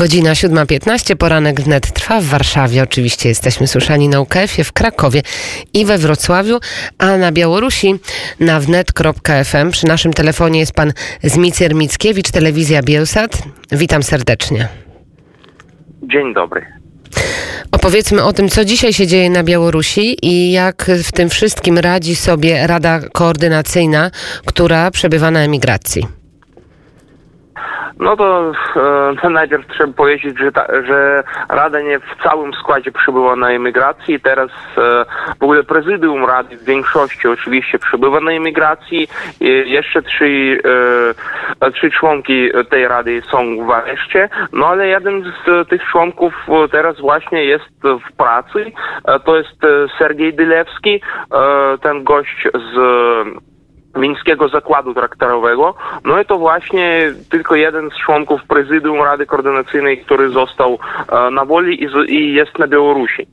Godzina 0.00 0.32
7.15, 0.32 1.16
poranek 1.16 1.60
wnet 1.60 1.92
trwa 1.92 2.20
w 2.20 2.24
Warszawie. 2.24 2.82
Oczywiście 2.82 3.28
jesteśmy 3.28 3.66
słyszani 3.66 4.08
na 4.08 4.20
UKF-ie, 4.20 4.64
w 4.64 4.72
Krakowie 4.72 5.22
i 5.74 5.84
we 5.84 5.98
Wrocławiu, 5.98 6.58
a 6.98 7.16
na 7.16 7.32
Białorusi 7.32 7.94
na 8.40 8.60
wnet.fm. 8.60 9.70
Przy 9.70 9.86
naszym 9.86 10.12
telefonie 10.12 10.60
jest 10.60 10.72
pan 10.72 10.92
Zmicer 11.22 11.74
Mickiewicz, 11.74 12.30
telewizja 12.30 12.82
Bielsat. 12.82 13.42
Witam 13.72 14.02
serdecznie. 14.02 14.68
Dzień 16.02 16.34
dobry. 16.34 16.66
Opowiedzmy 17.72 18.24
o 18.24 18.32
tym, 18.32 18.48
co 18.48 18.64
dzisiaj 18.64 18.92
się 18.92 19.06
dzieje 19.06 19.30
na 19.30 19.42
Białorusi 19.42 20.26
i 20.26 20.52
jak 20.52 20.90
w 21.04 21.12
tym 21.12 21.28
wszystkim 21.28 21.78
radzi 21.78 22.16
sobie 22.16 22.66
Rada 22.66 23.00
Koordynacyjna, 23.12 24.10
która 24.44 24.90
przebywa 24.90 25.30
na 25.30 25.40
emigracji. 25.40 26.19
No 28.00 28.16
to 28.16 28.52
e, 29.24 29.30
najpierw 29.40 29.66
trzeba 29.66 29.92
powiedzieć, 29.92 30.38
że, 30.38 30.52
ta, 30.52 30.66
że 30.86 31.22
Rada 31.48 31.80
nie 31.80 31.98
w 31.98 32.22
całym 32.22 32.54
składzie 32.54 32.92
przybyła 32.92 33.36
na 33.36 33.50
emigracji. 33.50 34.20
Teraz 34.20 34.50
e, 34.78 35.04
w 35.40 35.42
ogóle 35.42 35.62
prezydium 35.62 36.24
Rady 36.24 36.56
w 36.56 36.64
większości 36.64 37.28
oczywiście 37.28 37.78
przybywa 37.78 38.20
na 38.20 38.30
emigracji. 38.30 39.08
Jeszcze 39.64 40.02
trzy, 40.02 40.58
e, 41.60 41.70
trzy 41.70 41.90
członki 41.90 42.50
tej 42.70 42.88
Rady 42.88 43.22
są 43.30 43.66
w 43.66 43.70
areszcie. 43.70 44.28
No 44.52 44.66
ale 44.66 44.86
jeden 44.86 45.22
z 45.22 45.68
tych 45.68 45.82
członków 45.90 46.34
teraz 46.70 47.00
właśnie 47.00 47.44
jest 47.44 47.64
w 47.82 48.16
pracy. 48.16 48.72
E, 49.04 49.20
to 49.20 49.36
jest 49.36 49.64
e, 49.64 49.68
Sergiej 49.98 50.34
Dylewski, 50.34 51.00
e, 51.32 51.78
ten 51.78 52.04
gość 52.04 52.48
z 52.54 52.76
Mińskiego 53.96 54.48
Zakładu 54.48 54.94
Traktorowego. 54.94 55.74
No 56.04 56.20
i 56.20 56.24
to 56.24 56.38
właśnie 56.38 57.12
tylko 57.30 57.54
jeden 57.56 57.90
z 57.90 58.04
członków 58.04 58.40
prezydium 58.44 59.02
Rady 59.02 59.26
Koordynacyjnej, 59.26 59.98
który 59.98 60.30
został 60.30 60.78
e, 61.08 61.30
na 61.30 61.44
woli 61.44 61.84
i, 61.84 61.88
z, 61.88 62.08
i, 62.08 62.34
jest 62.34 62.58
na 62.58 62.66
Białorusi. 62.66 63.26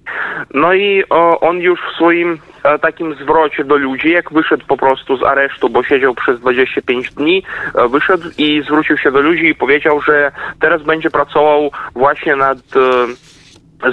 No 0.54 0.74
i 0.74 1.04
o, 1.10 1.40
on 1.40 1.58
już 1.58 1.80
w 1.80 1.96
swoim 1.96 2.40
e, 2.64 2.80
takim 2.80 3.16
zwrocie 3.16 3.64
do 3.64 3.76
ludzi, 3.76 4.12
jak 4.12 4.34
wyszedł 4.34 4.66
po 4.68 4.78
prostu 4.78 5.18
z 5.18 5.24
aresztu, 5.24 5.70
bo 5.70 5.84
siedział 5.84 6.16
przez 6.16 6.40
25 6.40 7.12
dni, 7.12 7.44
e, 7.76 7.88
wyszedł 7.88 8.30
i 8.38 8.62
zwrócił 8.62 8.98
się 8.98 9.12
do 9.12 9.22
ludzi 9.22 9.46
i 9.46 9.56
powiedział, 9.56 10.02
że 10.02 10.32
teraz 10.60 10.84
będzie 10.84 11.10
pracował 11.10 11.72
właśnie 11.96 12.36
nad 12.36 12.58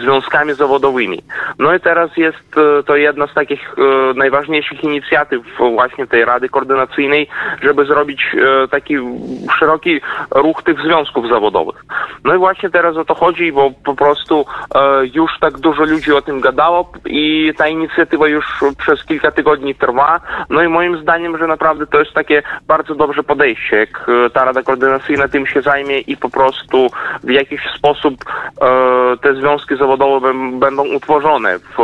związkami 0.01 0.55
zawodowymi. 0.55 1.23
No 1.59 1.75
i 1.75 1.81
teraz 1.81 2.17
jest 2.17 2.55
to 2.87 2.97
jedna 2.97 3.27
z 3.27 3.35
takich 3.35 3.75
e, 3.79 4.15
najważniejszych 4.15 4.85
inicjatyw 4.85 5.43
właśnie 5.59 6.07
tej 6.07 6.25
Rady 6.25 6.49
Koordynacyjnej, 6.49 7.29
żeby 7.63 7.85
zrobić 7.85 8.21
e, 8.35 8.69
taki 8.69 8.97
szeroki 9.59 10.01
ruch 10.31 10.63
tych 10.63 10.81
związków 10.81 11.29
zawodowych. 11.29 11.85
No 12.25 12.35
i 12.35 12.39
właśnie 12.39 12.71
teraz 12.71 12.97
o 12.97 13.05
to 13.05 13.15
chodzi, 13.15 13.53
bo 13.53 13.71
po 13.85 13.95
prostu 13.95 14.47
e, 14.75 14.79
już 15.15 15.31
tak 15.41 15.59
dużo 15.59 15.85
ludzi 15.85 16.13
o 16.13 16.23
tym 16.23 16.41
gadało 16.41 16.93
i 17.07 17.53
ta 17.57 17.69
inicjatywa 17.69 18.29
już 18.29 18.65
przez 18.79 19.05
kilka 19.05 19.31
tygodni 19.31 19.75
trwa. 19.75 20.21
No 20.51 20.63
i 20.63 20.69
moim 20.69 21.03
zdaniem, 21.03 21.39
że 21.39 21.47
naprawdę 21.47 21.87
to 21.87 21.98
jest 21.98 22.13
takie 22.13 22.43
bardzo 22.67 22.95
dobrze 22.95 23.23
podejście, 23.23 23.77
jak 23.77 24.07
ta 24.33 24.45
Rada 24.45 24.63
Koordynacyjna 24.63 25.29
tym 25.29 25.47
się 25.47 25.63
zajmie 25.63 25.98
i 25.98 26.17
po 26.17 26.29
prostu 26.29 26.91
w 27.23 27.31
jakiś 27.31 27.61
sposób 27.79 28.15
te 29.21 29.35
związki 29.35 29.77
będą 30.59 30.85
utworzone 30.97 31.59
w, 31.59 31.77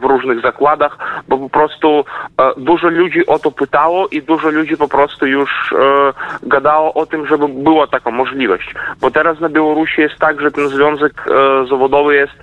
w, 0.00 0.04
różnych 0.04 0.40
zakładach, 0.40 1.22
bo 1.28 1.38
po 1.38 1.48
prostu 1.48 2.04
e, 2.40 2.52
dużo 2.56 2.88
ludzi 2.88 3.26
o 3.26 3.38
to 3.38 3.50
pytało 3.50 4.08
i 4.08 4.22
dużo 4.22 4.50
ludzi 4.50 4.76
po 4.76 4.88
prostu 4.88 5.26
już 5.26 5.50
e, 5.72 5.76
gadało 6.42 6.94
o 6.94 7.06
tym, 7.06 7.26
żeby 7.26 7.48
była 7.48 7.86
taka 7.86 8.10
możliwość. 8.10 8.74
Bo 9.00 9.10
teraz 9.10 9.40
na 9.40 9.48
Białorusi 9.48 10.00
jest 10.00 10.18
tak, 10.18 10.40
że 10.40 10.50
ten 10.50 10.68
związek 10.68 11.12
e, 11.26 11.66
zawodowy 11.66 12.14
jest 12.14 12.34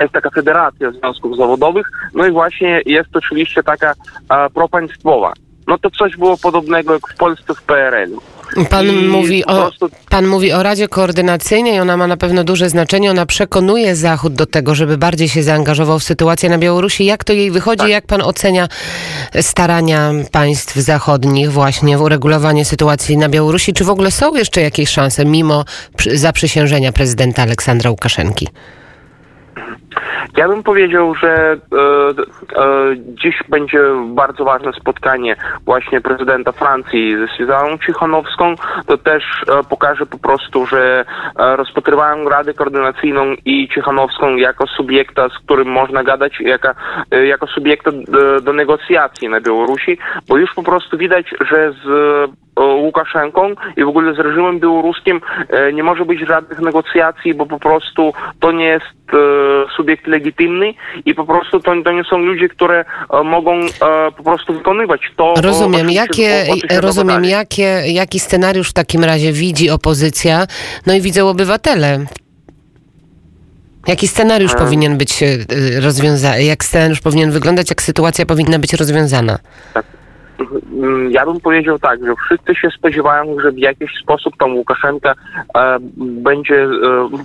jest 0.00 0.12
taka 0.12 0.30
federacja 0.30 0.90
związków 0.90 1.36
zawodowych, 1.36 1.86
no 2.14 2.26
i 2.26 2.30
właśnie 2.30 2.80
jest 2.86 3.16
oczywiście 3.16 3.62
taka 3.62 3.92
e, 4.30 4.50
propaństwowa. 4.50 5.32
No 5.70 5.78
to 5.78 5.90
coś 5.90 6.16
było 6.16 6.36
podobnego 6.36 6.92
jak 6.92 7.08
w 7.08 7.16
Polsce 7.16 7.54
w 7.54 7.62
PRL-u. 7.62 8.20
Pan 8.70 9.06
mówi, 9.06 9.46
o, 9.46 9.70
pan 10.08 10.26
mówi 10.26 10.52
o 10.52 10.62
Radzie 10.62 10.88
Koordynacyjnej, 10.88 11.80
ona 11.80 11.96
ma 11.96 12.06
na 12.06 12.16
pewno 12.16 12.44
duże 12.44 12.68
znaczenie, 12.68 13.10
ona 13.10 13.26
przekonuje 13.26 13.96
Zachód 13.96 14.34
do 14.34 14.46
tego, 14.46 14.74
żeby 14.74 14.98
bardziej 14.98 15.28
się 15.28 15.42
zaangażował 15.42 15.98
w 15.98 16.04
sytuację 16.04 16.48
na 16.48 16.58
Białorusi. 16.58 17.04
Jak 17.04 17.24
to 17.24 17.32
jej 17.32 17.50
wychodzi? 17.50 17.78
Tak. 17.78 17.90
Jak 17.90 18.06
pan 18.06 18.22
ocenia 18.22 18.68
starania 19.40 20.12
państw 20.32 20.76
zachodnich 20.76 21.52
właśnie 21.52 21.98
w 21.98 22.02
uregulowanie 22.02 22.64
sytuacji 22.64 23.16
na 23.16 23.28
Białorusi? 23.28 23.72
Czy 23.72 23.84
w 23.84 23.90
ogóle 23.90 24.10
są 24.10 24.34
jeszcze 24.34 24.60
jakieś 24.60 24.88
szanse 24.88 25.24
mimo 25.24 25.64
zaprzysiężenia 26.14 26.92
prezydenta 26.92 27.42
Aleksandra 27.42 27.90
Łukaszenki? 27.90 28.48
Ja 30.36 30.48
bym 30.48 30.62
powiedział, 30.62 31.14
że 31.14 31.30
e, 31.32 31.56
e, 31.56 32.96
dziś 32.96 33.42
będzie 33.48 33.78
bardzo 34.06 34.44
ważne 34.44 34.72
spotkanie 34.72 35.36
właśnie 35.64 36.00
prezydenta 36.00 36.52
Francji 36.52 37.16
ze 37.16 37.28
Swizaną 37.36 37.78
Cichanowską. 37.78 38.54
To 38.86 38.98
też 38.98 39.24
e, 39.24 39.64
pokaże 39.64 40.06
po 40.06 40.18
prostu, 40.18 40.66
że 40.66 41.04
e, 41.38 41.56
rozpatrywają 41.56 42.28
Radę 42.28 42.54
Koordynacyjną 42.54 43.34
i 43.44 43.68
Cichanowską 43.74 44.36
jako 44.36 44.66
subiekta, 44.66 45.28
z 45.28 45.38
którym 45.44 45.68
można 45.68 46.02
gadać, 46.02 46.40
jaka, 46.40 46.74
e, 47.10 47.26
jako 47.26 47.46
subiekta 47.46 47.90
do, 47.92 48.40
do 48.40 48.52
negocjacji 48.52 49.28
na 49.28 49.40
Białorusi, 49.40 49.98
bo 50.28 50.36
już 50.36 50.54
po 50.54 50.62
prostu 50.62 50.98
widać, 50.98 51.26
że 51.40 51.72
z 51.72 52.30
Łukaszenką 52.58 53.54
i 53.76 53.84
w 53.84 53.88
ogóle 53.88 54.14
z 54.14 54.18
reżimem 54.18 54.60
białoruskim 54.60 55.20
nie 55.72 55.82
może 55.82 56.04
być 56.04 56.20
żadnych 56.20 56.60
negocjacji, 56.60 57.34
bo 57.34 57.46
po 57.46 57.58
prostu 57.58 58.12
to 58.40 58.52
nie 58.52 58.66
jest 58.66 58.86
subiekt 59.80 60.06
legitymny 60.06 60.74
i 61.04 61.14
po 61.14 61.24
prostu 61.24 61.60
to, 61.60 61.72
to 61.84 61.92
nie 61.92 62.04
są 62.04 62.18
ludzie, 62.18 62.48
które 62.48 62.84
mogą 63.24 63.60
po 64.16 64.22
prostu 64.22 64.52
wykonywać 64.54 65.00
to. 65.16 65.34
Rozumiem, 65.42 65.90
jakie, 65.90 66.44
rozumiem 66.80 67.24
jakie, 67.24 67.82
jaki 67.86 68.20
scenariusz 68.20 68.70
w 68.70 68.72
takim 68.72 69.04
razie 69.04 69.32
widzi 69.32 69.70
opozycja, 69.70 70.46
no 70.86 70.94
i 70.94 71.00
widzą 71.00 71.28
obywatele 71.28 72.06
Jaki 73.86 74.08
scenariusz 74.08 74.50
hmm. 74.50 74.66
powinien 74.66 74.98
być 74.98 75.24
rozwiązany? 75.80 76.44
Jak 76.44 76.64
scenariusz 76.64 77.00
powinien 77.00 77.30
wyglądać? 77.30 77.70
Jak 77.70 77.82
sytuacja 77.82 78.26
powinna 78.26 78.58
być 78.58 78.72
rozwiązana? 78.72 79.38
Tak. 79.74 79.99
Mm, 80.72 81.10
ja 81.10 81.26
bym 81.26 81.40
powiedział 81.40 81.78
tak, 81.78 82.06
że 82.06 82.14
wszyscy 82.24 82.54
się 82.54 82.70
spodziewają, 82.70 83.40
że 83.40 83.52
w 83.52 83.58
jakiś 83.58 83.90
sposób 84.02 84.36
tam 84.36 84.56
Łukaszenka 84.56 85.14
e, 85.56 85.76
będzie, 85.96 86.62
e, 86.64 86.68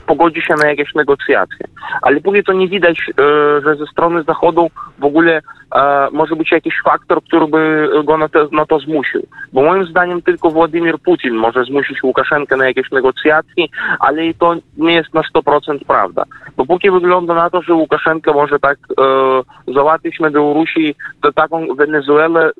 pogodzi 0.08 0.42
się 0.42 0.54
na 0.54 0.68
jakieś 0.68 0.96
negocjacje. 0.96 1.66
Ale 2.02 2.22
póki 2.22 2.44
to 2.44 2.54
nie 2.54 2.68
widać, 2.68 3.00
e, 3.10 3.14
że 3.62 3.76
ze 3.76 3.86
strony 3.86 4.24
Zachodu 4.24 4.70
w 5.00 5.06
ogóle 5.06 5.42
e, 5.76 6.08
może 6.12 6.36
być 6.36 6.52
jakiś 6.52 6.74
faktor, 6.84 7.24
który 7.24 7.48
by 7.48 7.90
go 8.04 8.18
na 8.18 8.30
to, 8.30 8.48
na 8.52 8.66
to 8.66 8.80
zmusił. 8.80 9.22
Bo 9.54 9.64
moim 9.64 9.86
zdaniem 9.86 10.22
tylko 10.22 10.50
Władimir 10.50 11.00
Putin 11.00 11.34
może 11.34 11.64
zmusić 11.64 12.04
Łukaszenkę 12.04 12.58
na 12.58 12.68
jakieś 12.68 12.92
negocjacje, 12.92 13.66
ale 14.00 14.26
i 14.26 14.34
to 14.34 14.56
nie 14.78 14.94
jest 14.94 15.14
na 15.14 15.22
100% 15.22 15.80
prawda. 15.88 16.24
Bo 16.58 16.66
póki 16.66 16.92
wygląda 16.92 17.34
na 17.34 17.50
to, 17.50 17.62
że 17.62 17.74
Łukaszenka 17.74 18.34
może 18.34 18.60
tak 18.60 18.78
e, 18.78 19.74
załatwić 19.74 20.20
na 20.20 20.30
Białorusi 20.30 20.96
to 21.22 21.34
taką 21.34 21.76
Wenezuelę 21.76 22.52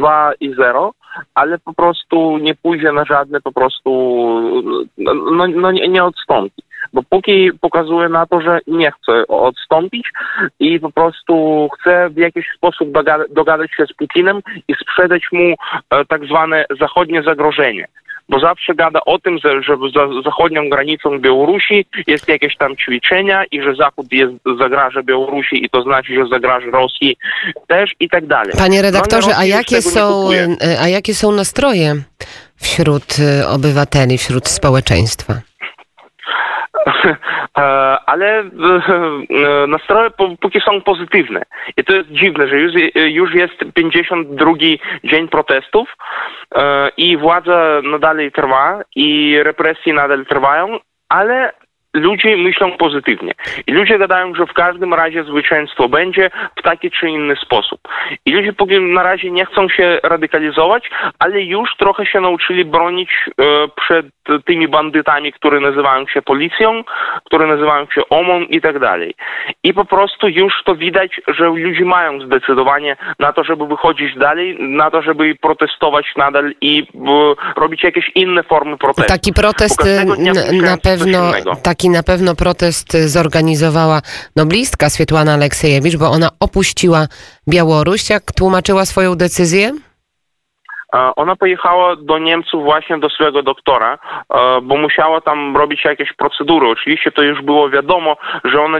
2 0.00 0.32
i 0.40 0.54
0, 0.54 0.92
ale 1.34 1.58
po 1.58 1.74
prostu 1.74 2.38
nie 2.38 2.54
pójdzie 2.54 2.92
na 2.92 3.04
żadne 3.04 3.40
po 3.40 3.52
prostu, 3.52 3.90
no, 4.98 5.14
no, 5.14 5.46
no 5.46 5.70
nie, 5.70 5.88
nie 5.88 6.04
odstąpi. 6.04 6.62
Bo 6.92 7.02
póki 7.02 7.50
pokazuje 7.60 8.08
na 8.08 8.26
to, 8.26 8.40
że 8.40 8.58
nie 8.66 8.92
chce 8.92 9.26
odstąpić 9.26 10.10
i 10.60 10.80
po 10.80 10.92
prostu 10.92 11.68
chce 11.78 12.10
w 12.10 12.16
jakiś 12.16 12.46
sposób 12.56 12.88
dogadać 13.30 13.70
się 13.76 13.86
z 13.86 13.92
Putinem 13.92 14.40
i 14.68 14.74
sprzedać 14.74 15.22
mu 15.32 15.54
e, 15.90 16.04
tak 16.04 16.24
zwane 16.24 16.64
zachodnie 16.80 17.22
zagrożenie 17.22 17.88
bo 18.30 18.40
zawsze 18.40 18.74
gada 18.74 19.00
o 19.06 19.18
tym, 19.18 19.38
że, 19.38 19.50
za 19.94 20.22
zachodnią 20.24 20.68
granicą 20.68 21.18
Białorusi 21.18 21.86
jest 22.06 22.28
jakieś 22.28 22.56
tam 22.56 22.76
ćwiczenia 22.76 23.44
i 23.50 23.62
że 23.62 23.74
Zachód 23.74 24.12
jest, 24.12 24.32
zagraża 24.60 25.02
Białorusi 25.02 25.64
i 25.64 25.70
to 25.70 25.82
znaczy, 25.82 26.14
że 26.14 26.26
zagraża 26.26 26.66
Rosji 26.70 27.16
też 27.66 27.90
i 28.00 28.08
tak 28.08 28.26
dalej. 28.26 28.52
Panie 28.58 28.76
no, 28.76 28.82
redaktorze, 28.82 29.30
a 29.36 29.44
jakie, 29.44 29.82
są, 29.82 30.28
a 30.80 30.88
jakie 30.88 31.14
są 31.14 31.32
nastroje 31.32 31.94
wśród 32.56 33.16
e, 33.18 33.48
obywateli, 33.48 34.18
wśród 34.18 34.48
społeczeństwa? 34.48 35.34
E, 37.58 37.62
ale 38.06 38.38
e, 38.38 38.44
nastroje 39.68 40.10
póki 40.40 40.60
są 40.60 40.80
pozytywne. 40.80 41.42
I 41.76 41.84
to 41.84 41.92
jest 41.92 42.08
dziwne, 42.10 42.48
że 42.48 42.56
już, 42.56 42.72
już 42.94 43.34
jest 43.34 43.54
52 43.74 44.52
dzień 45.04 45.28
protestów 45.28 45.96
e, 46.54 46.88
i 46.96 47.16
władza 47.16 47.80
nadal 47.82 48.30
trwa 48.34 48.82
i 48.96 49.36
represje 49.42 49.94
nadal 49.94 50.26
trwają, 50.26 50.78
ale 51.08 51.52
ludzie 51.94 52.36
myślą 52.36 52.72
pozytywnie. 52.72 53.32
I 53.66 53.72
ludzie 53.72 53.98
gadają, 53.98 54.34
że 54.34 54.46
w 54.46 54.52
każdym 54.52 54.94
razie 54.94 55.24
zwycięstwo 55.24 55.88
będzie 55.88 56.30
w 56.58 56.62
taki 56.62 56.90
czy 56.90 57.08
inny 57.08 57.36
sposób. 57.36 57.80
I 58.26 58.32
ludzie 58.32 58.80
na 58.80 59.02
razie 59.02 59.30
nie 59.30 59.46
chcą 59.46 59.68
się 59.68 59.98
radykalizować, 60.02 60.90
ale 61.18 61.42
już 61.42 61.70
trochę 61.78 62.06
się 62.06 62.20
nauczyli 62.20 62.64
bronić 62.64 63.10
e, 63.28 63.44
przed 63.76 64.06
tymi 64.44 64.68
bandytami, 64.68 65.32
które 65.32 65.60
nazywają 65.60 66.06
się 66.06 66.22
policją, 66.22 66.84
które 67.24 67.46
nazywają 67.46 67.86
się 67.94 68.08
OMON 68.10 68.42
i 68.42 68.60
tak 68.60 68.78
dalej. 68.78 69.14
I 69.64 69.74
po 69.74 69.84
prostu 69.84 70.28
już 70.28 70.52
to 70.64 70.74
widać, 70.76 71.20
że 71.28 71.44
ludzie 71.44 71.84
mają 71.84 72.20
zdecydowanie 72.20 72.96
na 73.18 73.32
to, 73.32 73.44
żeby 73.44 73.66
wychodzić 73.66 74.18
dalej, 74.18 74.56
na 74.60 74.90
to, 74.90 75.02
żeby 75.02 75.34
protestować 75.40 76.06
nadal 76.16 76.52
i 76.60 76.86
e, 76.94 77.60
robić 77.60 77.82
jakieś 77.82 78.10
inne 78.14 78.42
formy 78.42 78.78
protestu. 78.78 79.12
Taki 79.12 79.32
protest 79.32 79.84
na 80.52 80.76
pewno, 80.76 81.32
taki 81.62 81.79
na 81.88 82.02
pewno 82.02 82.34
protest 82.34 82.96
zorganizowała 83.06 84.02
noblistka 84.36 84.90
Swietłana 84.90 85.32
Aleksiejewicz, 85.32 85.96
bo 85.96 86.10
ona 86.10 86.30
opuściła 86.40 87.08
Białoruś. 87.48 88.10
Jak 88.10 88.32
tłumaczyła 88.32 88.86
swoją 88.86 89.14
decyzję? 89.14 89.72
Ona 90.92 91.36
pojechała 91.36 91.96
do 91.96 92.18
Niemców 92.18 92.64
właśnie 92.64 92.98
do 92.98 93.10
swojego 93.10 93.42
doktora, 93.42 93.98
bo 94.62 94.76
musiała 94.76 95.20
tam 95.20 95.56
robić 95.56 95.84
jakieś 95.84 96.12
procedury. 96.12 96.68
Oczywiście 96.68 97.12
to 97.12 97.22
już 97.22 97.42
było 97.42 97.70
wiadomo, 97.70 98.16
że 98.44 98.62
ona 98.62 98.78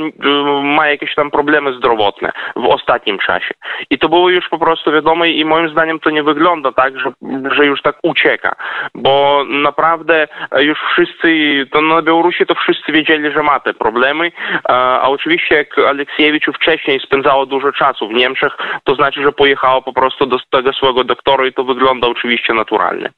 ma 0.63 0.89
jakieś 0.89 1.15
tam 1.15 1.31
problemy 1.31 1.73
zdrowotne 1.73 2.33
w 2.57 2.67
ostatnim 2.67 3.19
czasie. 3.19 3.55
I 3.91 3.99
to 3.99 4.09
było 4.09 4.31
już 4.31 4.49
po 4.49 4.59
prostu 4.59 4.93
wiadomo 4.93 5.25
i 5.25 5.45
moim 5.45 5.69
zdaniem 5.69 6.01
to 6.01 6.11
nie 6.11 6.23
wygląda 6.23 6.73
tak, 6.73 7.01
że, 7.01 7.13
że 7.51 7.67
już 7.67 7.83
tak 7.83 7.97
ucieka, 8.03 8.57
bo 8.95 9.45
naprawdę 9.49 10.29
już 10.59 10.79
wszyscy, 10.93 11.29
to 11.73 11.81
na 11.81 12.03
Białorusi 12.03 12.47
to 12.47 12.55
wszyscy 12.55 12.93
wiedzieli, 12.93 13.33
że 13.33 13.43
ma 13.43 13.61
te 13.61 13.75
problemy, 13.75 14.33
a 14.69 15.09
oczywiście 15.09 15.55
jak 15.55 15.79
Aleksiewicz 15.79 16.47
wcześniej 16.55 17.01
spędzało 17.01 17.47
dużo 17.47 17.73
czasu 17.73 18.09
w 18.09 18.13
Niemczech, 18.13 18.57
to 18.85 18.95
znaczy, 18.95 19.23
że 19.23 19.33
pojechała 19.33 19.81
po 19.81 19.93
prostu 19.93 20.27
do 20.27 20.37
tego 20.51 20.73
swojego 20.73 21.05
doktora 21.05 21.47
i 21.47 21.53
to 21.53 21.65
wygląda 21.65 22.00
wygląda 22.01 22.19
oczywiście 22.19 22.55
naturalnie. 22.55 23.13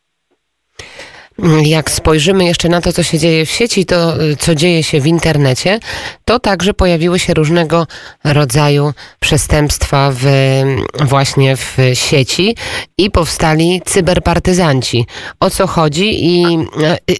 Jak 1.65 1.91
spojrzymy 1.91 2.45
jeszcze 2.45 2.69
na 2.69 2.81
to, 2.81 2.93
co 2.93 3.03
się 3.03 3.19
dzieje 3.19 3.47
w 3.47 3.51
sieci, 3.51 3.87
to 3.87 4.15
co 4.39 4.55
dzieje 4.55 4.83
się 4.83 5.01
w 5.01 5.07
internecie, 5.07 5.81
to 6.25 6.41
także 6.41 6.75
pojawiły 6.75 7.19
się 7.19 7.35
różnego 7.35 7.87
rodzaju 8.25 8.93
przestępstwa 9.21 10.11
w, 10.13 10.25
właśnie 11.05 11.57
w 11.57 11.77
sieci 11.95 12.57
i 12.99 13.11
powstali 13.11 13.83
cyberpartyzanci. 13.85 15.07
O 15.41 15.51
co 15.51 15.67
chodzi 15.67 16.27
i, 16.27 16.45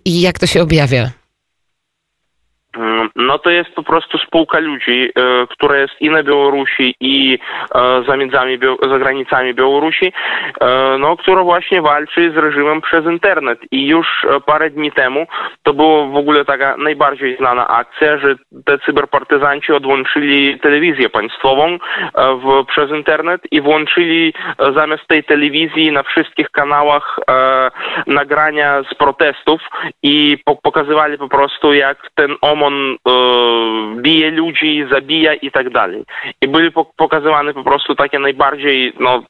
i 0.05 0.21
jak 0.21 0.39
to 0.39 0.47
się 0.47 0.63
objawia? 0.63 1.11
No 3.17 3.39
to 3.39 3.51
jest 3.51 3.71
po 3.71 3.83
prostu 3.83 4.19
spółka 4.19 4.59
ludzi, 4.59 5.11
e, 5.17 5.47
która 5.47 5.77
jest 5.77 5.95
i 6.01 6.11
na 6.11 6.23
Białorusi, 6.23 6.95
i 7.01 7.39
e, 7.75 7.79
za 8.09 8.17
za 8.91 8.99
granicami 8.99 9.55
Białorusi, 9.55 10.13
e, 10.61 10.97
no, 10.99 11.17
która 11.17 11.43
właśnie 11.43 11.83
walczy 11.83 12.33
z 12.33 12.37
reżimem 12.37 12.81
przez 12.81 13.05
internet. 13.05 13.59
I 13.71 13.87
już 13.87 14.07
parę 14.47 14.71
dni 14.71 14.93
temu 14.93 15.27
to 15.63 15.75
była 15.75 16.07
w 16.07 16.17
ogóle 16.17 16.45
taka 16.45 16.77
najbardziej 16.77 17.37
znana 17.37 17.69
akcja, 17.69 18.19
że 18.19 18.35
te 18.65 18.79
cyberpartyzanci 18.79 19.73
odłączyli 19.73 20.61
telewizję 20.61 21.11
państwową 21.11 21.79
w, 22.15 22.65
przez 22.67 22.91
internet 22.91 23.41
i 23.51 23.61
włączyli 23.61 24.35
zamiast 24.75 25.07
tej 25.07 25.25
telewizji 25.25 25.93
na 25.93 26.03
wszystkich 26.03 26.51
kanałach 26.51 27.21
nagrania 28.07 28.83
z 28.93 28.95
protestów 28.95 29.61
i 30.03 30.39
po, 30.45 30.57
pokazywali 30.57 31.19
po 31.19 31.29
prostu 31.29 31.75
jak 31.75 31.99
ten 32.15 32.37
OMON 32.63 32.97
e, 33.09 33.13
bije 34.03 34.31
ludzi, 34.31 34.85
zabija 34.91 35.35
i 35.35 35.51
tak 35.51 35.71
dalej. 35.71 36.05
I 36.41 36.49
były 36.49 36.73
pokazywane 36.97 37.55
po 37.55 37.65
prostu 37.65 37.95
takie 37.95 38.19
najbardziej, 38.19 38.93
no, 39.01 39.23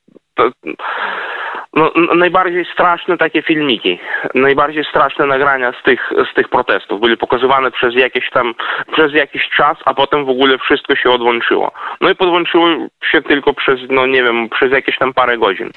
no, 1.72 1.92
najbardziej 2.14 2.64
straszne 2.72 3.18
takie 3.18 3.42
filmiki, 3.42 3.98
najbardziej 4.34 4.84
straszne 4.84 5.26
nagrania 5.26 5.72
z 5.80 5.82
tych, 5.82 6.10
z 6.32 6.34
tych 6.34 6.48
protestów 6.48 7.00
były 7.00 7.16
pokazywane 7.16 7.70
przez 7.70 7.94
jakiś 7.94 8.30
tam, 8.30 8.54
przez 8.92 9.12
jakiś 9.12 9.48
czas, 9.56 9.78
a 9.84 9.94
potem 9.94 10.24
w 10.24 10.30
ogóle 10.30 10.58
wszystko 10.58 10.96
się 10.96 11.10
odłączyło. 11.10 11.72
No 12.00 12.10
i 12.10 12.14
podłączyło 12.14 12.66
się 13.10 13.22
tylko 13.22 13.54
przez, 13.54 13.80
no 13.90 14.06
nie 14.06 14.22
wiem, 14.22 14.48
przez 14.48 14.72
jakieś 14.72 14.98
tam 14.98 15.12
parę 15.14 15.38
godzin. 15.38 15.70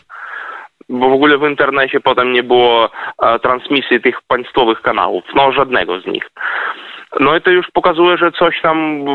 Bo 0.90 1.10
w 1.10 1.13
ogóle 1.13 1.38
w 1.38 1.50
internecie 1.50 2.00
potem 2.00 2.34
nie 2.34 2.44
było 2.44 2.90
e, 3.24 3.40
transmisji 3.40 4.01
tych 4.01 4.22
państwowych 4.28 4.81
kanałów, 4.81 5.24
no 5.36 5.51
żadnego 5.51 6.00
z 6.00 6.06
nich. 6.06 6.30
No 7.20 7.36
i 7.36 7.42
to 7.42 7.50
już 7.50 7.72
pokazuje, 7.74 8.18
że 8.18 8.32
coś 8.32 8.62
tam 8.62 9.06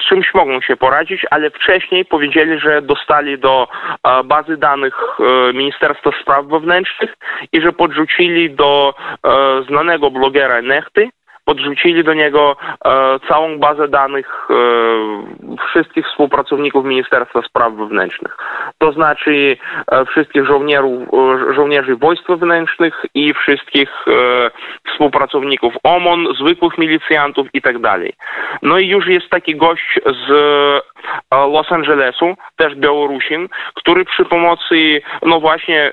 z 0.00 0.08
czymś 0.08 0.34
mogą 0.34 0.60
się 0.60 0.76
poradzić, 0.76 1.26
ale 1.30 1.50
wcześniej 1.50 2.04
powiedzieli, 2.04 2.60
że 2.60 2.82
dostali 2.82 3.38
do 3.38 3.68
e, 4.04 4.24
bazy 4.24 4.56
danych 4.56 4.94
e, 5.20 5.52
Ministerstwa 5.52 6.10
Spraw 6.22 6.46
Wewnętrznych 6.46 7.14
i 7.52 7.60
że 7.60 7.72
podrzucili 7.72 8.50
do 8.54 8.94
e, 8.94 9.62
znanego 9.68 10.10
blogera 10.10 10.62
Nechty, 10.62 11.10
podrzucili 11.46 12.04
do 12.04 12.14
niego 12.14 12.56
e, 12.84 12.90
całą 13.28 13.58
bazę 13.58 13.88
danych 13.88 14.48
e, 14.50 14.54
wszystkich 15.70 16.06
współpracowników 16.06 16.84
Ministerstwa 16.84 17.42
Spraw 17.42 17.72
Wewnętrznych. 17.74 18.36
To 18.78 18.92
znaczy 18.92 19.56
e, 19.92 20.04
wszystkich 20.04 20.46
żołnierów, 20.46 21.02
e, 21.02 21.54
żołnierzy 21.54 21.96
wojsk 21.96 22.28
wewnętrznych 22.28 23.04
i 23.14 23.34
wszystkich 23.34 23.90
e, 24.08 24.50
współpracowników 24.92 25.74
OMON, 25.82 26.26
zwykłych 26.40 26.78
milicjantów 26.78 27.46
i 27.52 27.62
tak 27.62 27.78
dalej. 27.78 28.12
No 28.62 28.78
i 28.78 28.88
już 28.88 29.06
jest 29.06 29.28
taki 29.30 29.56
gość 29.56 30.00
z 30.04 30.26
Los 31.32 31.72
Angelesu, 31.72 32.34
też 32.56 32.74
Białorusin, 32.74 33.48
który 33.74 34.04
przy 34.04 34.24
pomocy, 34.24 35.02
no 35.22 35.40
właśnie, 35.40 35.92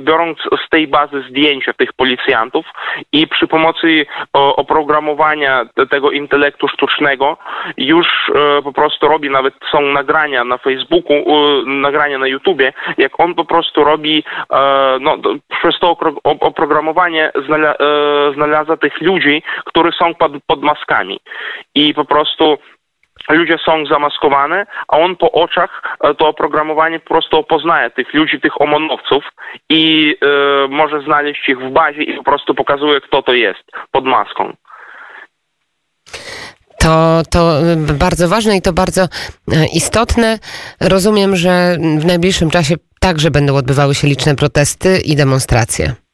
biorąc 0.00 0.38
z 0.66 0.68
tej 0.70 0.88
bazy 0.88 1.24
zdjęcia 1.28 1.72
tych 1.72 1.92
policjantów 1.92 2.66
i 3.12 3.26
przy 3.26 3.46
pomocy 3.46 4.06
oprogramowania 4.32 5.64
tego 5.90 6.10
intelektu 6.10 6.68
sztucznego 6.68 7.36
już 7.76 8.06
e, 8.34 8.62
po 8.62 8.72
prostu 8.72 9.08
robi, 9.08 9.30
nawet 9.30 9.54
są 9.72 9.80
nagrania 9.80 10.44
na 10.44 10.58
Facebooku, 10.58 11.12
e, 11.12 11.22
nagrania 11.66 12.18
na 12.18 12.26
YouTubie, 12.26 12.72
jak 12.98 13.20
on 13.20 13.34
po 13.34 13.44
prostu 13.44 13.84
robi, 13.84 14.24
e, 14.52 14.98
no, 15.00 15.16
przez 15.60 15.78
to 15.80 15.96
oprogramowanie 16.40 17.32
znalazł, 18.34 18.76
tych 18.76 19.00
ludzi, 19.00 19.42
którzy 19.64 19.90
są 19.98 20.14
pod, 20.14 20.32
pod 20.46 20.62
maskami. 20.62 21.20
I 21.74 21.94
po 21.94 22.04
prostu 22.04 22.58
ludzie 23.34 23.58
są 23.64 23.86
zamaskowane, 23.86 24.66
a 24.88 24.98
on 24.98 25.16
po 25.16 25.32
oczach 25.32 25.82
to 26.18 26.28
oprogramowanie 26.28 27.00
po 27.00 27.08
prostu 27.08 27.38
opoznaje 27.38 27.90
tych 27.90 28.14
ludzi, 28.14 28.40
tych 28.40 28.60
omonowców 28.60 29.24
i 29.70 30.14
y, 30.64 30.68
może 30.68 31.00
znaleźć 31.00 31.48
ich 31.48 31.58
w 31.58 31.70
bazie 31.70 32.02
i 32.02 32.16
po 32.16 32.24
prostu 32.24 32.54
pokazuje, 32.54 33.00
kto 33.00 33.22
to 33.22 33.32
jest 33.32 33.64
pod 33.90 34.04
maską. 34.04 34.52
To, 36.78 37.22
to 37.30 37.60
bardzo 37.98 38.28
ważne 38.28 38.56
i 38.56 38.62
to 38.62 38.72
bardzo 38.72 39.02
e, 39.02 39.08
istotne. 39.74 40.38
Rozumiem, 40.80 41.36
że 41.36 41.76
w 41.98 42.04
najbliższym 42.06 42.50
czasie 42.50 42.74
także 43.00 43.30
będą 43.30 43.56
odbywały 43.56 43.94
się 43.94 44.08
liczne 44.08 44.36
protesty 44.36 44.98
i 45.04 45.16
demonstracje. 45.16 46.05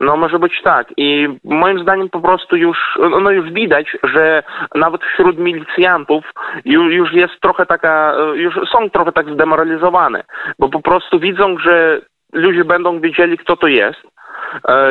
No 0.00 0.16
może 0.16 0.38
być 0.38 0.62
tak. 0.64 0.86
I 0.96 1.28
moim 1.44 1.82
zdaniem 1.82 2.10
po 2.10 2.20
prostu 2.20 2.56
już, 2.56 2.78
no 3.22 3.30
już 3.30 3.52
widać, 3.52 3.96
że 4.02 4.42
nawet 4.74 5.00
wśród 5.04 5.38
milicjantów 5.38 6.24
już, 6.64 6.92
już 6.92 7.12
jest 7.12 7.40
trochę 7.40 7.66
taka, 7.66 8.14
już 8.34 8.54
są 8.72 8.90
trochę 8.90 9.12
tak 9.12 9.32
zdemoralizowane, 9.34 10.24
bo 10.58 10.68
po 10.68 10.82
prostu 10.82 11.20
widzą, 11.20 11.58
że 11.58 12.00
ludzie 12.32 12.64
będą 12.64 13.00
wiedzieli 13.00 13.38
kto 13.38 13.56
to 13.56 13.66
jest, 13.66 14.02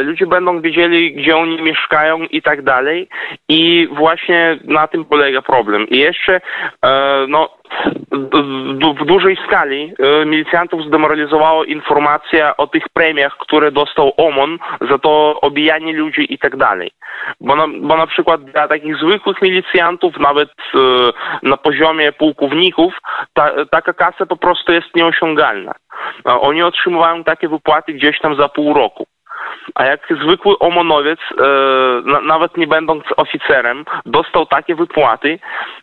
ludzie 0.04 0.28
będą 0.28 0.62
wiedzieli, 0.62 1.14
gdzie 1.14 1.38
oni 1.38 1.62
mieszkają 1.62 2.20
i 2.20 2.42
tak 2.42 2.62
dalej. 2.62 3.08
I 3.50 3.88
właśnie 3.92 4.58
na 4.64 4.88
tym 4.88 5.06
polega 5.06 5.42
problem. 5.42 5.88
I 5.90 5.98
jeszcze, 5.98 6.42
e, 6.86 7.26
no, 7.28 7.50
w 9.02 9.06
dużej 9.06 9.38
skali 9.48 9.94
e, 10.00 10.26
milicjantów 10.26 10.86
zdemoralizowało 10.88 11.64
informacja 11.64 12.58
o 12.58 12.68
tych 12.68 12.84
premiach, 12.94 13.38
które 13.38 13.72
dostał 13.72 14.14
OMON 14.18 14.58
za 14.90 14.98
to 14.98 15.42
obijanie 15.42 15.94
ludzi 15.94 16.34
i 16.34 16.38
tak 16.38 16.58
dalej. 16.58 16.92
Bo 17.42 17.56
na, 17.56 17.68
bo 17.82 17.98
na 17.98 18.08
przykład 18.08 18.44
dla 18.44 18.68
takich 18.68 18.96
zwykłych 18.98 19.42
milicjantów, 19.42 20.20
nawet 20.20 20.50
na 21.44 21.58
poziomie 21.58 22.12
pułkowników, 22.12 22.94
ta, 23.34 23.52
taka 23.72 23.94
kasa 23.94 24.26
po 24.26 24.38
prostu 24.38 24.72
jest 24.72 24.96
nieosiągalna. 24.96 25.72
Oni 26.26 26.64
otrzymywają 26.64 27.24
takie 27.24 27.48
wypłaty 27.48 27.94
gdzieś 27.94 28.20
tam 28.20 28.36
za 28.36 28.50
pół 28.50 28.74
roku. 28.74 29.06
A 29.76 29.86
jak 29.86 30.08
zwykły 30.24 30.60
omonowiec, 30.60 31.20
e, 31.20 32.22
nawet 32.22 32.58
nie 32.58 32.68
będąc 32.68 33.04
oficerem, 33.18 33.86
dostał 34.06 34.46
takie 34.46 34.76
wypłaty 34.76 35.40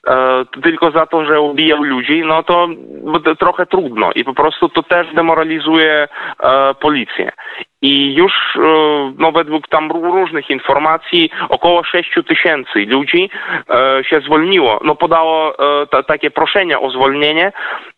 e, 0.07 0.45
tylko 0.63 0.91
za 0.91 1.07
to, 1.07 1.25
że 1.25 1.41
ubijał 1.41 1.83
ludzi, 1.83 2.23
no 2.25 2.43
to 2.43 2.69
trochę 3.39 3.67
trudno 3.67 4.11
i 4.15 4.25
po 4.25 4.35
prostu 4.35 4.69
to 4.69 4.83
też 4.83 5.15
demoralizuje 5.15 6.09
e, 6.43 6.75
policję. 6.75 7.33
I 7.83 8.15
już 8.15 8.33
e, 8.57 8.61
no, 9.19 9.33
według 9.33 9.69
tam 9.69 9.89
ró- 9.89 10.13
różnych 10.13 10.51
informacji 10.51 11.31
około 11.49 11.85
6 11.85 12.11
tysięcy 12.29 12.79
ludzi 12.87 13.31
e, 13.71 14.05
się 14.05 14.21
zwolniło, 14.21 14.81
no 14.85 14.97
podało 14.97 15.55
e, 15.83 15.87
ta, 15.87 16.03
takie 16.03 16.31
proszenia 16.31 16.81
o 16.81 16.91
zwolnienie 16.91 17.53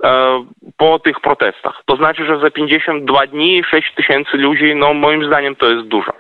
e, 0.04 0.44
po 0.76 0.98
tych 0.98 1.20
protestach. 1.20 1.82
To 1.86 1.96
znaczy, 1.96 2.26
że 2.26 2.40
za 2.40 2.50
52 2.50 3.26
dni 3.26 3.62
6 3.70 3.92
tysięcy 3.96 4.36
ludzi, 4.36 4.74
no 4.76 4.94
moim 4.94 5.26
zdaniem 5.26 5.56
to 5.56 5.66
jest 5.70 5.88
dużo. 5.88 6.12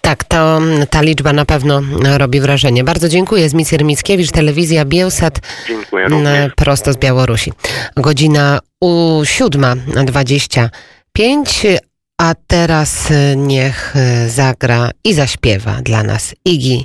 Tak, 0.00 0.24
to 0.24 0.58
ta 0.90 1.02
liczba 1.02 1.32
na 1.32 1.44
pewno 1.44 1.80
robi 2.18 2.40
wrażenie. 2.40 2.84
Bardzo 2.84 3.08
dziękuję. 3.08 3.48
Zmicjer 3.48 3.84
Mickiewicz, 3.84 4.30
telewizja 4.32 4.84
Bielsat, 4.84 5.34
Dziękuję 5.68 6.04
m, 6.04 6.12
również. 6.12 6.52
prosto 6.56 6.92
z 6.92 6.98
Białorusi. 6.98 7.52
Godzina 7.96 8.58
u 8.80 9.20
7.25, 9.22 11.78
a 12.20 12.34
teraz 12.34 13.10
y, 13.10 13.36
niech 13.36 13.96
y, 13.96 14.30
zagra 14.30 14.90
i 15.04 15.14
zaśpiewa 15.14 15.82
dla 15.82 16.02
nas 16.02 16.34
Iggy 16.44 16.84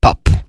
Pop. 0.00 0.41